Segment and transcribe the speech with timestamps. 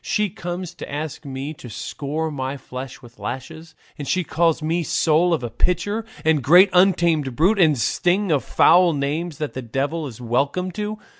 [0.03, 4.81] She comes to ask me to score my flesh with lashes, and she calls me
[4.81, 9.53] soul of a pitcher, and great untamed brute, and a string of foul names that
[9.53, 10.97] the devil is welcome to.